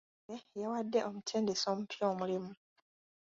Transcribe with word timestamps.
Ttiimu 0.09 0.29
yaffe 0.33 0.55
yawadde 0.63 0.99
omutendesi 1.09 1.65
omupya 1.73 2.03
omulimu. 2.11 2.51